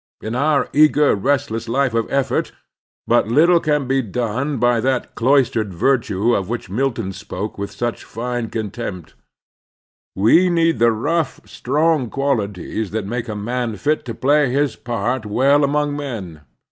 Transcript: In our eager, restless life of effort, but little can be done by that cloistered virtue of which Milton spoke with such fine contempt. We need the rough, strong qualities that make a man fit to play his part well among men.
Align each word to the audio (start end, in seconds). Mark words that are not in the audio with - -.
In 0.19 0.33
our 0.33 0.67
eager, 0.73 1.13
restless 1.13 1.69
life 1.69 1.93
of 1.93 2.11
effort, 2.11 2.51
but 3.05 3.27
little 3.27 3.59
can 3.59 3.85
be 3.87 4.01
done 4.01 4.57
by 4.57 4.79
that 4.79 5.13
cloistered 5.13 5.71
virtue 5.75 6.33
of 6.33 6.49
which 6.49 6.71
Milton 6.71 7.13
spoke 7.13 7.59
with 7.59 7.69
such 7.69 8.03
fine 8.03 8.49
contempt. 8.49 9.13
We 10.15 10.49
need 10.49 10.79
the 10.79 10.91
rough, 10.91 11.39
strong 11.45 12.09
qualities 12.09 12.89
that 12.89 13.05
make 13.05 13.29
a 13.29 13.35
man 13.35 13.75
fit 13.75 14.03
to 14.05 14.15
play 14.15 14.49
his 14.51 14.75
part 14.75 15.23
well 15.23 15.63
among 15.63 15.95
men. 15.95 16.41